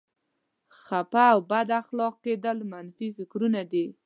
[0.81, 3.85] خفه او بد اخلاقه کېدل هم منفي فکرونه دي.